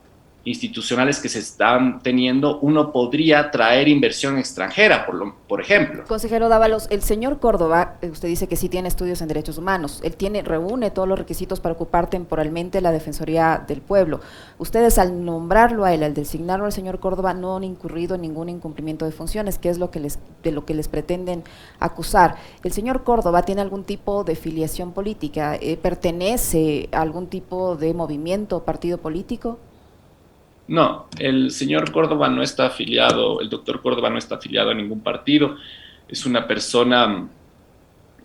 institucionales 0.44 1.20
que 1.20 1.28
se 1.28 1.38
están 1.38 2.02
teniendo, 2.02 2.58
uno 2.60 2.92
podría 2.92 3.50
traer 3.50 3.88
inversión 3.88 4.38
extranjera, 4.38 5.06
por, 5.06 5.14
lo, 5.14 5.34
por 5.48 5.60
ejemplo. 5.60 6.04
Consejero 6.06 6.48
Dávalos, 6.48 6.86
el 6.90 7.02
señor 7.02 7.40
Córdoba, 7.40 7.96
eh, 8.02 8.10
usted 8.10 8.28
dice 8.28 8.46
que 8.46 8.56
sí 8.56 8.68
tiene 8.68 8.88
estudios 8.88 9.22
en 9.22 9.28
derechos 9.28 9.56
humanos, 9.56 10.00
él 10.04 10.16
tiene, 10.16 10.42
reúne 10.42 10.90
todos 10.90 11.08
los 11.08 11.18
requisitos 11.18 11.60
para 11.60 11.74
ocupar 11.74 12.10
temporalmente 12.10 12.80
la 12.80 12.92
Defensoría 12.92 13.64
del 13.66 13.80
Pueblo. 13.80 14.20
Ustedes 14.58 14.98
al 14.98 15.24
nombrarlo 15.24 15.84
a 15.84 15.94
él, 15.94 16.02
al 16.02 16.14
designarlo 16.14 16.66
al 16.66 16.72
señor 16.72 17.00
Córdoba, 17.00 17.32
no 17.32 17.56
han 17.56 17.64
incurrido 17.64 18.14
en 18.14 18.20
ningún 18.20 18.50
incumplimiento 18.50 19.06
de 19.06 19.12
funciones, 19.12 19.58
que 19.58 19.70
es 19.70 19.78
lo 19.78 19.90
que 19.90 20.00
les, 20.00 20.18
de 20.42 20.52
lo 20.52 20.66
que 20.66 20.74
les 20.74 20.88
pretenden 20.88 21.42
acusar. 21.80 22.36
¿El 22.62 22.72
señor 22.72 23.02
Córdoba 23.02 23.42
tiene 23.42 23.62
algún 23.62 23.84
tipo 23.84 24.24
de 24.24 24.36
filiación 24.36 24.92
política? 24.92 25.56
Eh, 25.56 25.78
¿Pertenece 25.78 26.88
a 26.92 27.00
algún 27.00 27.28
tipo 27.28 27.76
de 27.76 27.94
movimiento 27.94 28.58
o 28.58 28.64
partido 28.64 28.98
político? 28.98 29.58
No, 30.66 31.08
el 31.18 31.50
señor 31.50 31.92
Córdoba 31.92 32.28
no 32.28 32.42
está 32.42 32.66
afiliado, 32.66 33.40
el 33.40 33.50
doctor 33.50 33.82
Córdoba 33.82 34.08
no 34.08 34.18
está 34.18 34.36
afiliado 34.36 34.70
a 34.70 34.74
ningún 34.74 35.00
partido. 35.00 35.56
Es 36.08 36.24
una 36.24 36.46
persona 36.46 37.28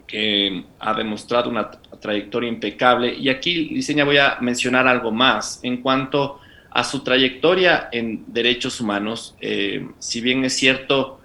que 0.08 0.64
ha 0.80 0.94
demostrado 0.94 1.50
una 1.50 1.70
trayectoria 1.70 2.50
impecable. 2.50 3.14
Y 3.14 3.30
aquí, 3.30 3.74
diseña, 3.74 4.06
voy 4.06 4.18
a 4.18 4.38
mencionar 4.42 4.88
algo 4.88 5.12
más. 5.12 5.60
En 5.64 5.78
cuanto 5.78 6.40
a 6.72 6.84
su 6.84 7.04
trayectoria 7.04 7.90
en 7.92 8.24
derechos 8.28 8.80
humanos, 8.80 9.36
eh, 9.42 9.88
si 10.00 10.22
bien 10.22 10.44
es 10.46 10.56
cierto, 10.56 11.20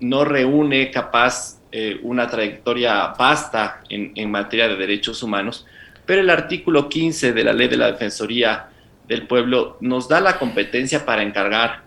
no 0.00 0.24
reúne 0.24 0.90
capaz 0.90 1.60
eh, 1.72 1.98
una 2.02 2.28
trayectoria 2.28 3.14
vasta 3.18 3.82
en, 3.88 4.12
en 4.14 4.30
materia 4.30 4.68
de 4.68 4.76
derechos 4.76 5.22
humanos, 5.22 5.66
pero 6.04 6.20
el 6.20 6.30
artículo 6.30 6.88
15 6.88 7.32
de 7.32 7.44
la 7.44 7.52
ley 7.52 7.68
de 7.68 7.76
la 7.76 7.90
Defensoría 7.90 8.68
del 9.08 9.26
pueblo 9.26 9.76
nos 9.80 10.08
da 10.08 10.20
la 10.20 10.38
competencia 10.38 11.04
para 11.04 11.22
encargar 11.22 11.84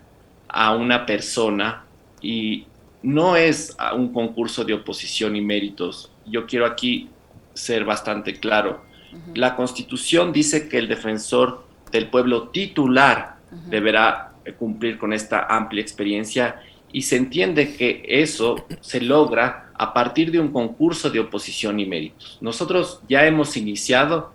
a 0.48 0.74
una 0.74 1.06
persona 1.06 1.84
y 2.20 2.66
no 3.02 3.36
es 3.36 3.76
un 3.94 4.12
concurso 4.12 4.64
de 4.64 4.74
oposición 4.74 5.36
y 5.36 5.40
méritos. 5.40 6.12
Yo 6.26 6.46
quiero 6.46 6.66
aquí 6.66 7.08
ser 7.54 7.84
bastante 7.84 8.34
claro. 8.34 8.82
La 9.34 9.56
constitución 9.56 10.32
dice 10.32 10.68
que 10.68 10.78
el 10.78 10.88
defensor 10.88 11.64
del 11.90 12.08
pueblo 12.08 12.48
titular 12.48 13.36
deberá 13.68 14.32
cumplir 14.58 14.98
con 14.98 15.12
esta 15.12 15.46
amplia 15.46 15.82
experiencia 15.82 16.60
y 16.92 17.02
se 17.02 17.16
entiende 17.16 17.74
que 17.76 18.02
eso 18.06 18.66
se 18.80 19.00
logra 19.00 19.70
a 19.74 19.92
partir 19.94 20.30
de 20.30 20.40
un 20.40 20.52
concurso 20.52 21.10
de 21.10 21.20
oposición 21.20 21.80
y 21.80 21.86
méritos. 21.86 22.38
Nosotros 22.40 23.00
ya 23.08 23.26
hemos 23.26 23.56
iniciado 23.56 24.32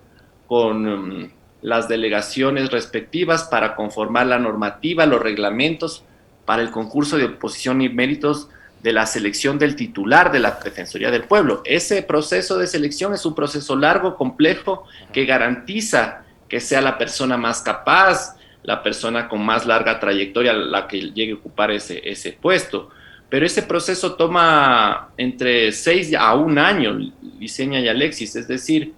con 0.47 1.19
mm, 1.23 1.31
las 1.65 1.87
delegaciones 1.87 2.69
respectivas 2.69 3.45
para 3.45 3.73
conformar 3.73 4.27
la 4.27 4.37
normativa, 4.37 5.07
los 5.07 5.19
reglamentos 5.19 6.03
para 6.45 6.61
el 6.61 6.69
concurso 6.69 7.17
de 7.17 7.25
oposición 7.25 7.81
y 7.81 7.89
méritos 7.89 8.49
de 8.83 8.93
la 8.93 9.07
selección 9.07 9.57
del 9.57 9.75
titular 9.75 10.31
de 10.31 10.37
la 10.37 10.59
Defensoría 10.63 11.09
del 11.09 11.23
Pueblo. 11.23 11.63
Ese 11.65 12.03
proceso 12.03 12.59
de 12.59 12.67
selección 12.67 13.15
es 13.15 13.25
un 13.25 13.33
proceso 13.33 13.75
largo, 13.75 14.15
complejo, 14.15 14.85
que 15.11 15.25
garantiza 15.25 16.21
que 16.47 16.59
sea 16.59 16.81
la 16.81 16.99
persona 16.99 17.35
más 17.35 17.63
capaz, 17.63 18.37
la 18.61 18.83
persona 18.83 19.27
con 19.27 19.43
más 19.43 19.65
larga 19.65 19.99
trayectoria 19.99 20.53
la 20.53 20.87
que 20.87 21.01
llegue 21.01 21.31
a 21.31 21.37
ocupar 21.37 21.71
ese, 21.71 21.99
ese 22.07 22.33
puesto. 22.33 22.91
Pero 23.27 23.43
ese 23.43 23.63
proceso 23.63 24.13
toma 24.13 25.09
entre 25.17 25.71
seis 25.71 26.13
a 26.13 26.35
un 26.35 26.59
año, 26.59 26.95
diseña 27.39 27.79
y 27.79 27.87
Alexis, 27.87 28.35
es 28.35 28.47
decir, 28.47 28.93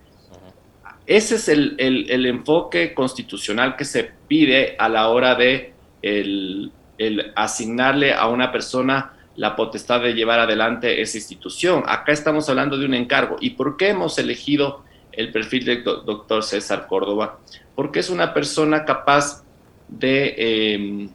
ese 1.07 1.35
es 1.35 1.47
el, 1.47 2.25
enfoque 2.25 2.93
constitucional 2.93 3.77
que 3.77 3.85
se 3.85 4.11
pide 4.27 4.75
a 4.77 4.89
la 4.89 5.07
hora 5.07 5.35
de 5.35 5.73
el, 6.01 6.71
asignarle 7.35 8.13
a 8.13 8.27
una 8.27 8.51
persona 8.51 9.13
la 9.37 9.55
potestad 9.55 10.01
de 10.01 10.13
llevar 10.13 10.41
adelante 10.41 11.01
esa 11.01 11.17
institución. 11.17 11.83
Acá 11.87 12.11
estamos 12.11 12.49
hablando 12.49 12.77
de 12.77 12.85
un 12.85 12.93
encargo. 12.93 13.37
¿Y 13.39 13.51
por 13.51 13.77
qué 13.77 13.89
hemos 13.89 14.17
elegido 14.19 14.83
el 15.13 15.31
perfil 15.31 15.63
del 15.63 15.83
doctor 15.83 16.43
César 16.43 16.87
Córdoba? 16.87 17.39
Porque 17.73 17.99
es 17.99 18.09
una 18.09 18.33
persona 18.33 18.83
capaz 18.83 19.45
de 19.87 20.35
em, 20.73 21.09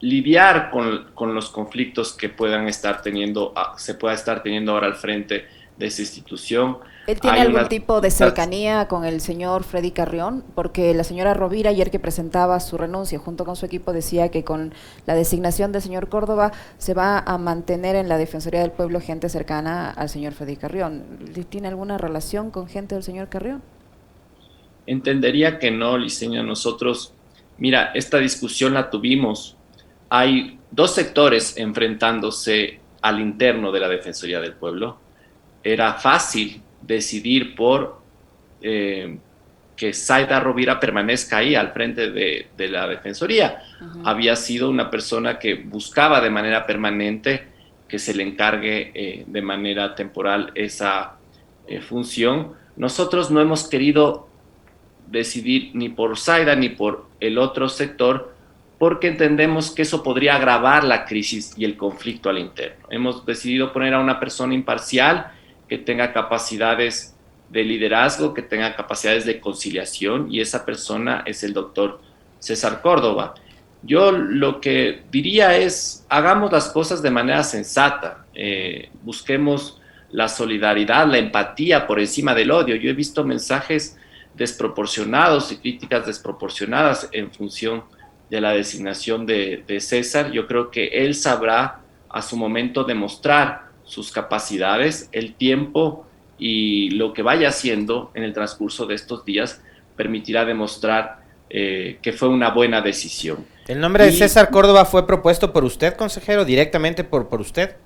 lidiar 0.00 0.70
con, 0.70 1.10
con, 1.14 1.34
los 1.34 1.48
conflictos 1.48 2.12
que 2.12 2.28
puedan 2.28 2.68
estar 2.68 3.02
teniendo, 3.02 3.52
ah, 3.56 3.74
se 3.76 3.94
pueda 3.94 4.14
estar 4.14 4.42
teniendo 4.42 4.72
ahora 4.72 4.86
al 4.86 4.94
frente 4.94 5.46
de 5.78 5.86
esa 5.86 6.02
institución 6.02 6.78
¿Él 7.08 7.20
tiene 7.20 7.40
algún 7.40 7.68
tipo 7.68 8.00
de 8.00 8.12
cercanía 8.12 8.86
con 8.86 9.04
el 9.04 9.20
señor 9.20 9.64
Freddy 9.64 9.90
Carrión? 9.90 10.44
Porque 10.54 10.94
la 10.94 11.02
señora 11.02 11.34
Rovira 11.34 11.70
ayer 11.70 11.90
que 11.90 11.98
presentaba 11.98 12.60
su 12.60 12.78
renuncia 12.78 13.18
junto 13.18 13.44
con 13.44 13.56
su 13.56 13.66
equipo 13.66 13.92
decía 13.92 14.30
que 14.30 14.44
con 14.44 14.72
la 15.04 15.14
designación 15.16 15.72
del 15.72 15.82
señor 15.82 16.08
Córdoba 16.08 16.52
se 16.78 16.94
va 16.94 17.18
a 17.18 17.38
mantener 17.38 17.96
en 17.96 18.08
la 18.08 18.18
Defensoría 18.18 18.60
del 18.60 18.70
Pueblo 18.70 19.00
gente 19.00 19.28
cercana 19.28 19.90
al 19.90 20.08
señor 20.08 20.32
Freddy 20.34 20.56
Carrión. 20.56 21.02
¿Tiene 21.48 21.66
alguna 21.66 21.98
relación 21.98 22.52
con 22.52 22.68
gente 22.68 22.94
del 22.94 23.02
señor 23.02 23.28
Carrión? 23.28 23.62
Entendería 24.86 25.58
que 25.58 25.72
no, 25.72 25.98
Liceña. 25.98 26.44
Nosotros, 26.44 27.14
mira, 27.58 27.90
esta 27.94 28.18
discusión 28.18 28.74
la 28.74 28.90
tuvimos. 28.90 29.56
Hay 30.08 30.60
dos 30.70 30.94
sectores 30.94 31.56
enfrentándose 31.56 32.78
al 33.00 33.20
interno 33.20 33.72
de 33.72 33.80
la 33.80 33.88
Defensoría 33.88 34.38
del 34.38 34.52
Pueblo. 34.52 35.01
Era 35.62 35.94
fácil 35.94 36.62
decidir 36.80 37.54
por 37.54 38.00
eh, 38.60 39.18
que 39.76 39.92
Saida 39.92 40.38
Rovira 40.38 40.78
permanezca 40.78 41.38
ahí 41.38 41.54
al 41.54 41.72
frente 41.72 42.10
de, 42.10 42.46
la 42.68 42.86
Defensoría. 42.86 43.62
Había 44.04 44.36
sido 44.36 44.70
una 44.70 44.90
persona 44.90 45.38
que 45.38 45.54
buscaba 45.54 46.20
de 46.20 46.30
manera 46.30 46.66
permanente 46.66 47.48
que 47.88 47.98
se 47.98 48.14
le 48.14 48.22
encargue 48.22 48.92
eh, 48.94 49.24
de 49.26 49.42
manera 49.42 49.94
temporal 49.94 50.52
esa 50.54 51.16
eh, 51.66 51.80
función. 51.80 52.52
Nosotros 52.76 53.30
no 53.30 53.40
hemos 53.40 53.68
querido 53.68 54.28
decidir 55.08 55.72
ni 55.74 55.88
por 55.88 56.16
Saida 56.16 56.54
ni 56.54 56.68
por 56.68 57.06
el 57.20 57.38
otro 57.38 57.68
sector 57.68 58.34
porque 58.78 59.08
entendemos 59.08 59.70
que 59.70 59.82
eso 59.82 60.02
podría 60.02 60.36
agravar 60.36 60.84
la 60.84 61.04
crisis 61.04 61.54
y 61.56 61.64
el 61.64 61.76
conflicto 61.76 62.30
al 62.30 62.38
interno. 62.38 62.86
Hemos 62.90 63.24
decidido 63.26 63.72
poner 63.72 63.94
a 63.94 64.00
una 64.00 64.18
persona 64.18 64.54
imparcial 64.54 65.32
que 65.68 65.78
tenga 65.78 66.12
capacidades 66.12 67.14
de 67.48 67.64
liderazgo, 67.64 68.32
que 68.32 68.42
tenga 68.42 68.74
capacidades 68.74 69.26
de 69.26 69.38
conciliación 69.38 70.32
y 70.32 70.40
esa 70.40 70.64
persona 70.64 71.22
es 71.26 71.44
el 71.44 71.52
doctor 71.52 72.00
César 72.38 72.80
Córdoba. 72.80 73.34
Yo 73.82 74.12
lo 74.12 74.60
que 74.60 75.02
diría 75.10 75.56
es, 75.58 76.06
hagamos 76.08 76.50
las 76.50 76.68
cosas 76.68 77.02
de 77.02 77.10
manera 77.10 77.42
sensata, 77.42 78.24
eh, 78.34 78.90
busquemos 79.02 79.80
la 80.10 80.28
solidaridad, 80.28 81.06
la 81.06 81.18
empatía 81.18 81.86
por 81.86 81.98
encima 82.00 82.34
del 82.34 82.50
odio. 82.50 82.76
Yo 82.76 82.90
he 82.90 82.94
visto 82.94 83.24
mensajes 83.24 83.98
desproporcionados 84.34 85.52
y 85.52 85.56
críticas 85.56 86.06
desproporcionadas 86.06 87.08
en 87.12 87.32
función 87.32 87.84
de 88.30 88.40
la 88.40 88.52
designación 88.52 89.26
de, 89.26 89.64
de 89.66 89.80
César. 89.80 90.30
Yo 90.30 90.46
creo 90.46 90.70
que 90.70 90.86
él 90.86 91.14
sabrá 91.14 91.80
a 92.08 92.22
su 92.22 92.36
momento 92.36 92.84
demostrar 92.84 93.71
sus 93.92 94.10
capacidades, 94.10 95.10
el 95.12 95.34
tiempo 95.34 96.06
y 96.38 96.92
lo 96.92 97.12
que 97.12 97.20
vaya 97.20 97.48
haciendo 97.48 98.10
en 98.14 98.22
el 98.22 98.32
transcurso 98.32 98.86
de 98.86 98.94
estos 98.94 99.26
días 99.26 99.60
permitirá 99.96 100.46
demostrar 100.46 101.18
eh, 101.50 101.98
que 102.00 102.14
fue 102.14 102.28
una 102.28 102.48
buena 102.50 102.80
decisión. 102.80 103.44
¿El 103.68 103.80
nombre 103.80 104.06
de 104.06 104.12
César 104.12 104.48
Córdoba 104.48 104.86
fue 104.86 105.06
propuesto 105.06 105.52
por 105.52 105.62
usted, 105.62 105.94
consejero, 105.94 106.46
directamente 106.46 107.04
por, 107.04 107.28
por 107.28 107.42
usted? 107.42 107.76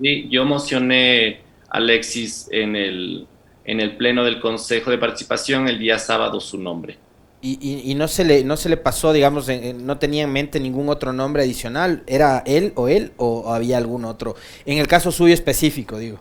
Sí, 0.00 0.28
yo 0.30 0.46
mocioné 0.46 1.42
Alexis 1.68 2.48
en 2.50 2.74
el, 2.74 3.26
en 3.66 3.80
el 3.80 3.98
pleno 3.98 4.24
del 4.24 4.40
Consejo 4.40 4.90
de 4.90 4.96
Participación 4.96 5.68
el 5.68 5.78
día 5.78 5.98
sábado 5.98 6.40
su 6.40 6.56
nombre. 6.56 6.96
Y, 7.42 7.94
no, 7.94 8.06
se 8.06 8.24
le, 8.24 8.44
no 8.44 8.58
se 8.58 8.68
le 8.68 8.76
pasó, 8.76 9.14
digamos, 9.14 9.48
no 9.76 9.96
tenía 9.98 10.24
en 10.24 10.32
mente 10.32 10.60
ningún 10.60 10.90
otro 10.90 11.14
nombre 11.14 11.42
adicional. 11.42 12.02
¿Era 12.06 12.42
él 12.44 12.72
o 12.76 12.88
él 12.88 13.12
o 13.16 13.54
había 13.54 13.78
algún 13.78 14.04
otro? 14.04 14.36
En 14.66 14.76
el 14.76 14.86
caso 14.86 15.10
suyo 15.10 15.32
específico, 15.32 15.98
digo. 15.98 16.20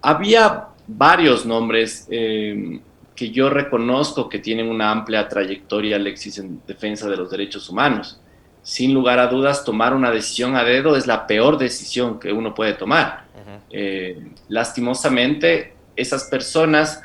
Había 0.00 0.68
varios 0.86 1.44
nombres 1.44 2.06
eh, 2.10 2.80
que 3.14 3.30
yo 3.30 3.50
reconozco 3.50 4.28
que 4.28 4.38
tienen 4.38 4.68
una 4.68 4.90
amplia 4.90 5.28
trayectoria, 5.28 5.96
Alexis, 5.96 6.38
en 6.38 6.62
defensa 6.66 7.08
de 7.08 7.16
los 7.18 7.30
derechos 7.30 7.68
humanos. 7.68 8.20
Sin 8.62 8.94
lugar 8.94 9.18
a 9.18 9.26
dudas, 9.26 9.64
tomar 9.64 9.94
una 9.94 10.10
decisión 10.10 10.56
a 10.56 10.64
dedo 10.64 10.96
es 10.96 11.06
la 11.06 11.26
peor 11.26 11.58
decisión 11.58 12.18
que 12.18 12.32
uno 12.32 12.54
puede 12.54 12.72
tomar. 12.72 13.24
Eh, 13.70 14.30
lastimosamente, 14.48 15.74
esas 15.96 16.24
personas 16.24 17.02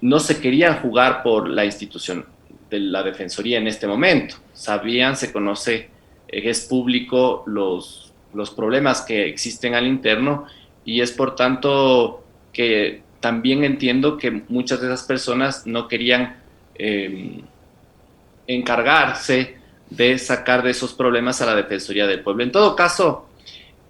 no 0.00 0.20
se 0.20 0.40
querían 0.40 0.80
jugar 0.80 1.22
por 1.22 1.48
la 1.48 1.64
institución 1.64 2.26
de 2.70 2.80
la 2.80 3.02
Defensoría 3.02 3.58
en 3.58 3.66
este 3.66 3.86
momento. 3.86 4.36
Sabían, 4.52 5.16
se 5.16 5.32
conoce, 5.32 5.88
eh, 6.28 6.42
es 6.44 6.66
público 6.66 7.44
los, 7.46 8.12
los 8.34 8.50
problemas 8.50 9.02
que 9.02 9.26
existen 9.26 9.74
al 9.74 9.86
interno 9.86 10.46
y 10.84 11.00
es 11.00 11.12
por 11.12 11.34
tanto 11.34 12.24
que 12.52 13.02
también 13.20 13.64
entiendo 13.64 14.16
que 14.16 14.30
muchas 14.30 14.80
de 14.80 14.86
esas 14.86 15.02
personas 15.02 15.66
no 15.66 15.88
querían 15.88 16.36
em, 16.76 17.42
encargarse 18.46 19.56
de 19.90 20.18
sacar 20.18 20.62
de 20.62 20.70
esos 20.70 20.94
problemas 20.94 21.40
a 21.40 21.46
la 21.46 21.54
Defensoría 21.54 22.06
del 22.06 22.20
Pueblo. 22.20 22.44
En 22.44 22.52
todo 22.52 22.76
caso, 22.76 23.28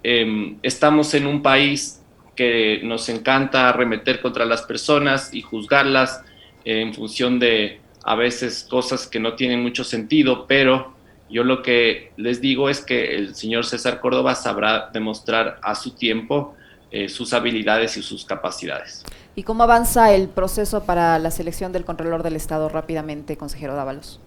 em, 0.03 0.57
estamos 0.63 1.13
en 1.13 1.27
un 1.27 1.41
país 1.41 2.01
que 2.37 2.79
nos 2.83 3.09
encanta 3.09 3.67
arremeter 3.67 4.21
contra 4.21 4.45
las 4.45 4.61
personas 4.61 5.33
y 5.33 5.41
juzgarlas 5.41 6.23
en 6.63 6.93
función 6.93 7.39
de 7.39 7.81
a 8.05 8.15
veces 8.15 8.65
cosas 8.69 9.07
que 9.07 9.19
no 9.19 9.33
tienen 9.33 9.61
mucho 9.61 9.83
sentido, 9.83 10.45
pero 10.47 10.93
yo 11.29 11.43
lo 11.43 11.61
que 11.61 12.13
les 12.15 12.39
digo 12.39 12.69
es 12.69 12.79
que 12.79 13.15
el 13.15 13.35
señor 13.35 13.65
César 13.65 13.99
Córdoba 13.99 14.35
sabrá 14.35 14.89
demostrar 14.93 15.59
a 15.61 15.75
su 15.75 15.91
tiempo 15.91 16.55
eh, 16.89 17.09
sus 17.09 17.33
habilidades 17.33 17.97
y 17.97 18.01
sus 18.01 18.23
capacidades. 18.23 19.03
¿Y 19.35 19.43
cómo 19.43 19.63
avanza 19.63 20.13
el 20.13 20.29
proceso 20.29 20.83
para 20.85 21.19
la 21.19 21.31
selección 21.31 21.73
del 21.73 21.83
Contralor 21.83 22.23
del 22.23 22.37
Estado 22.37 22.69
rápidamente, 22.69 23.35
consejero 23.35 23.75
Dávalos? 23.75 24.21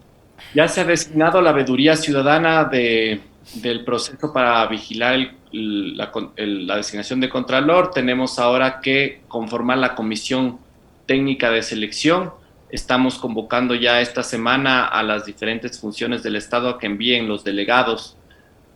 Ya 0.53 0.67
se 0.67 0.81
ha 0.81 0.85
designado 0.85 1.41
la 1.41 1.53
veeduría 1.53 1.95
ciudadana 1.95 2.65
de, 2.65 3.21
del 3.55 3.83
proceso 3.83 4.31
para 4.31 4.65
vigilar 4.67 5.33
la, 5.51 6.75
designación 6.75 7.19
de 7.19 7.29
Contralor. 7.29 7.91
Tenemos 7.91 8.39
ahora 8.39 8.79
que 8.81 9.21
conformar 9.27 9.77
la 9.77 9.95
comisión 9.95 10.59
técnica 11.05 11.49
de 11.51 11.61
selección. 11.61 12.31
Estamos 12.69 13.17
convocando 13.17 13.75
ya 13.75 14.01
esta 14.01 14.23
semana 14.23 14.85
a 14.85 15.03
las 15.03 15.25
diferentes 15.25 15.79
funciones 15.79 16.23
del 16.23 16.35
Estado 16.35 16.69
a 16.69 16.79
que 16.79 16.87
envíen 16.87 17.27
los 17.27 17.43
delegados 17.43 18.17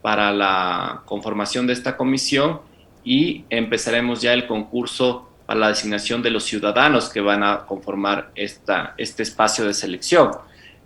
para 0.02 0.32
la 0.32 1.02
conformación 1.06 1.66
de 1.66 1.74
esta 1.74 1.98
comisión 1.98 2.60
y 3.04 3.46
empezaremos 3.50 4.22
ya 4.22 4.34
el 4.34 4.48
concurso 4.48 5.30
para 5.46 5.60
la 5.60 5.68
designación 5.70 6.22
de 6.22 6.32
los 6.32 6.44
ciudadanos 6.44 7.10
que 7.10 7.22
van 7.22 7.44
a 7.44 7.66
conformar 7.66 8.32
esta, 8.36 8.96
este 8.98 9.24
espacio 9.24 9.66
de 9.66 9.74
selección. 9.74 10.32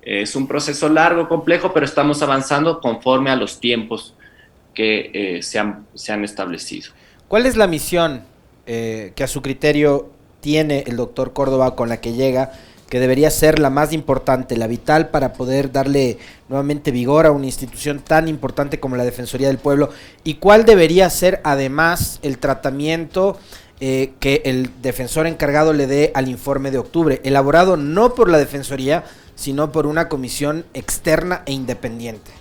Es 0.01 0.35
un 0.35 0.47
proceso 0.47 0.89
largo, 0.89 1.27
complejo, 1.27 1.73
pero 1.73 1.85
estamos 1.85 2.21
avanzando 2.21 2.79
conforme 2.79 3.29
a 3.29 3.35
los 3.35 3.59
tiempos 3.59 4.15
que 4.79 5.11
eh, 5.13 5.43
se, 5.43 5.59
han, 5.59 5.85
se, 5.93 6.13
han, 6.13 6.23
establecido. 6.23 6.91
¿Cuál 7.27 7.45
es 7.45 7.57
la 7.57 7.67
misión 7.67 8.21
eh, 8.65 9.11
que 9.13 9.25
a 9.25 9.27
su 9.27 9.41
criterio 9.41 10.09
tiene 10.39 10.85
el 10.87 10.95
doctor 10.95 11.33
Córdoba 11.33 11.75
con 11.75 11.89
la 11.89 11.99
que 11.99 12.13
llega, 12.13 12.53
que 12.87 13.01
debería 13.01 13.29
ser 13.29 13.59
la 13.59 13.69
más 13.69 13.91
importante, 13.91 14.55
la 14.55 14.67
vital 14.67 15.09
para 15.09 15.33
poder 15.33 15.73
darle 15.73 16.17
nuevamente 16.47 16.91
vigor 16.91 17.25
a 17.25 17.31
una 17.31 17.45
institución 17.45 17.99
tan 17.99 18.29
importante 18.29 18.79
como 18.79 18.95
la 18.95 19.03
Defensoría 19.03 19.49
del 19.49 19.57
Pueblo? 19.57 19.89
¿Y 20.23 20.35
cuál 20.35 20.63
debería 20.63 21.09
ser 21.09 21.41
además 21.43 22.19
el 22.21 22.37
tratamiento 22.37 23.37
eh, 23.81 24.13
que 24.21 24.43
el 24.45 24.69
defensor 24.81 25.27
encargado 25.27 25.73
le 25.73 25.87
dé 25.87 26.13
al 26.15 26.29
informe 26.29 26.71
de 26.71 26.77
octubre, 26.77 27.19
elaborado 27.25 27.75
no 27.75 28.15
por 28.15 28.29
la 28.29 28.37
Defensoría, 28.37 29.03
sino 29.35 29.73
por 29.73 29.87
una 29.87 30.07
comisión 30.07 30.63
externa 30.73 31.43
e 31.45 31.51
independiente? 31.51 32.38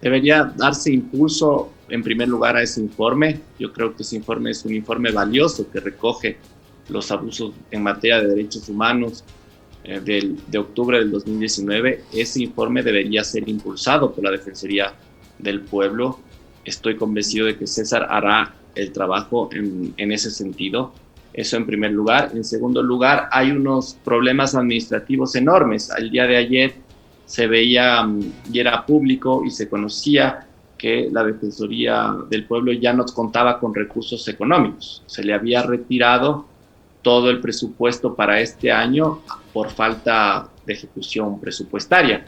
Debería 0.00 0.44
darse 0.56 0.92
impulso 0.92 1.72
en 1.88 2.02
primer 2.02 2.28
lugar 2.28 2.56
a 2.56 2.62
ese 2.62 2.80
informe. 2.80 3.40
Yo 3.58 3.72
creo 3.72 3.94
que 3.94 4.02
ese 4.02 4.16
informe 4.16 4.50
es 4.50 4.64
un 4.64 4.74
informe 4.74 5.10
valioso 5.10 5.70
que 5.70 5.80
recoge 5.80 6.36
los 6.88 7.10
abusos 7.10 7.52
en 7.70 7.82
materia 7.82 8.20
de 8.20 8.28
derechos 8.28 8.68
humanos 8.68 9.24
eh, 9.84 10.00
del, 10.00 10.38
de 10.48 10.58
octubre 10.58 10.98
del 10.98 11.10
2019. 11.10 12.04
Ese 12.12 12.42
informe 12.42 12.82
debería 12.82 13.24
ser 13.24 13.48
impulsado 13.48 14.12
por 14.12 14.24
la 14.24 14.30
Defensoría 14.30 14.94
del 15.38 15.60
Pueblo. 15.60 16.20
Estoy 16.64 16.96
convencido 16.96 17.46
de 17.46 17.56
que 17.56 17.66
César 17.66 18.06
hará 18.10 18.54
el 18.74 18.92
trabajo 18.92 19.48
en, 19.52 19.94
en 19.96 20.12
ese 20.12 20.30
sentido. 20.30 20.92
Eso 21.32 21.56
en 21.56 21.66
primer 21.66 21.92
lugar. 21.92 22.30
En 22.34 22.44
segundo 22.44 22.82
lugar, 22.82 23.28
hay 23.30 23.50
unos 23.50 23.96
problemas 24.04 24.54
administrativos 24.54 25.34
enormes. 25.36 25.90
Al 25.90 26.10
día 26.10 26.26
de 26.26 26.36
ayer 26.36 26.85
se 27.26 27.46
veía 27.46 28.02
mm, 28.02 28.32
y 28.52 28.60
era 28.60 28.86
público 28.86 29.42
y 29.44 29.50
se 29.50 29.68
conocía 29.68 30.46
que 30.78 31.08
la 31.10 31.24
Defensoría 31.24 32.16
del 32.30 32.44
Pueblo 32.44 32.72
ya 32.72 32.92
no 32.92 33.04
contaba 33.06 33.58
con 33.58 33.74
recursos 33.74 34.26
económicos. 34.28 35.02
Se 35.06 35.24
le 35.24 35.34
había 35.34 35.62
retirado 35.62 36.46
todo 37.02 37.30
el 37.30 37.40
presupuesto 37.40 38.14
para 38.14 38.40
este 38.40 38.70
año 38.70 39.20
por 39.52 39.70
falta 39.70 40.48
de 40.66 40.72
ejecución 40.72 41.40
presupuestaria. 41.40 42.26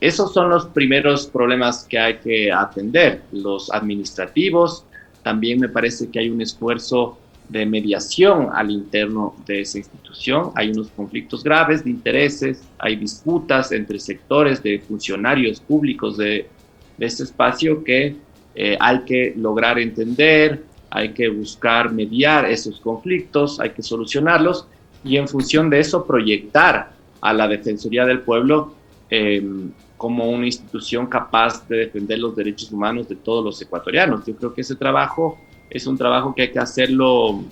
Esos 0.00 0.32
son 0.32 0.50
los 0.50 0.66
primeros 0.66 1.26
problemas 1.26 1.84
que 1.84 1.98
hay 1.98 2.16
que 2.18 2.52
atender, 2.52 3.22
los 3.32 3.70
administrativos. 3.72 4.84
También 5.22 5.60
me 5.60 5.68
parece 5.68 6.10
que 6.10 6.18
hay 6.18 6.30
un 6.30 6.40
esfuerzo 6.40 7.18
de 7.48 7.66
mediación 7.66 8.48
al 8.52 8.70
interno 8.70 9.36
de 9.46 9.60
esa 9.60 9.78
institución. 9.78 10.50
Hay 10.54 10.70
unos 10.70 10.88
conflictos 10.90 11.42
graves 11.44 11.84
de 11.84 11.90
intereses, 11.90 12.62
hay 12.78 12.96
disputas 12.96 13.72
entre 13.72 13.98
sectores 13.98 14.62
de 14.62 14.78
funcionarios 14.80 15.60
públicos 15.60 16.16
de, 16.16 16.48
de 16.96 17.06
este 17.06 17.24
espacio 17.24 17.84
que 17.84 18.16
eh, 18.54 18.76
hay 18.78 19.00
que 19.00 19.34
lograr 19.36 19.78
entender, 19.78 20.64
hay 20.90 21.12
que 21.12 21.28
buscar 21.28 21.92
mediar 21.92 22.44
esos 22.44 22.80
conflictos, 22.80 23.58
hay 23.58 23.70
que 23.70 23.82
solucionarlos 23.82 24.68
y 25.02 25.16
en 25.16 25.26
función 25.26 25.68
de 25.68 25.80
eso 25.80 26.06
proyectar 26.06 26.92
a 27.20 27.32
la 27.32 27.48
Defensoría 27.48 28.06
del 28.06 28.20
Pueblo 28.20 28.74
em, 29.10 29.72
como 29.96 30.30
una 30.30 30.46
institución 30.46 31.06
capaz 31.06 31.66
de 31.68 31.78
defender 31.78 32.18
los 32.18 32.36
derechos 32.36 32.70
humanos 32.70 33.08
de 33.08 33.16
todos 33.16 33.44
los 33.44 33.60
ecuatorianos. 33.60 34.24
Yo 34.24 34.36
creo 34.36 34.54
que 34.54 34.60
ese 34.60 34.76
trabajo 34.76 35.38
es 35.74 35.86
un 35.88 35.98
trabajo 35.98 36.34
que 36.34 36.42
hay 36.42 36.52
que 36.52 36.60
hacerlo 36.60 37.42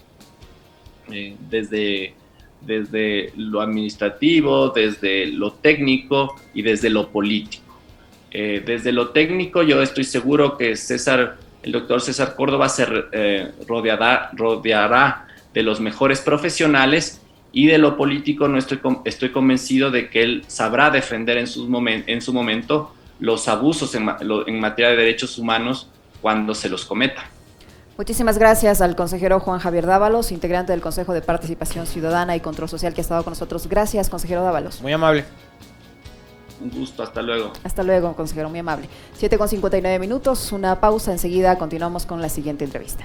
eh, 1.10 1.36
desde, 1.50 2.14
desde 2.60 3.32
lo 3.36 3.60
administrativo, 3.60 4.68
desde 4.70 5.26
lo 5.26 5.52
técnico 5.54 6.36
y 6.54 6.62
desde 6.62 6.88
lo 6.88 7.08
político. 7.08 7.76
Eh, 8.30 8.62
desde 8.64 8.92
lo 8.92 9.08
técnico 9.08 9.62
yo 9.64 9.82
estoy 9.82 10.04
seguro 10.04 10.56
que 10.56 10.76
César, 10.76 11.36
el 11.64 11.72
doctor 11.72 12.00
César 12.00 12.36
Córdoba 12.36 12.68
se 12.68 12.86
eh, 13.10 13.50
rodeará, 13.66 14.30
rodeará 14.34 15.26
de 15.52 15.64
los 15.64 15.80
mejores 15.80 16.20
profesionales 16.20 17.20
y 17.52 17.66
de 17.66 17.76
lo 17.76 17.96
político 17.96 18.46
no 18.46 18.56
estoy, 18.56 18.78
estoy 19.04 19.30
convencido 19.30 19.90
de 19.90 20.08
que 20.08 20.22
él 20.22 20.44
sabrá 20.46 20.90
defender 20.90 21.38
en, 21.38 21.48
sus 21.48 21.68
en 22.06 22.22
su 22.22 22.32
momento 22.32 22.94
los 23.18 23.48
abusos 23.48 23.96
en, 23.96 24.08
en 24.46 24.60
materia 24.60 24.92
de 24.92 24.96
derechos 24.96 25.36
humanos 25.38 25.88
cuando 26.20 26.54
se 26.54 26.68
los 26.68 26.84
cometa. 26.84 27.31
Muchísimas 28.02 28.36
gracias 28.36 28.80
al 28.80 28.96
consejero 28.96 29.38
Juan 29.38 29.60
Javier 29.60 29.86
Dávalos, 29.86 30.32
integrante 30.32 30.72
del 30.72 30.80
Consejo 30.80 31.12
de 31.12 31.22
Participación 31.22 31.86
Ciudadana 31.86 32.34
y 32.34 32.40
Control 32.40 32.68
Social 32.68 32.94
que 32.94 33.00
ha 33.00 33.02
estado 33.02 33.22
con 33.22 33.30
nosotros. 33.30 33.68
Gracias, 33.68 34.10
consejero 34.10 34.42
Dávalos. 34.42 34.82
Muy 34.82 34.92
amable. 34.92 35.24
Un 36.60 36.70
gusto, 36.70 37.04
hasta 37.04 37.22
luego. 37.22 37.52
Hasta 37.62 37.84
luego, 37.84 38.16
consejero, 38.16 38.50
muy 38.50 38.58
amable. 38.58 38.88
7 39.14 39.38
con 39.38 39.46
59 39.46 40.00
minutos, 40.00 40.50
una 40.50 40.80
pausa, 40.80 41.12
enseguida 41.12 41.56
continuamos 41.58 42.04
con 42.04 42.20
la 42.20 42.28
siguiente 42.28 42.64
entrevista. 42.64 43.04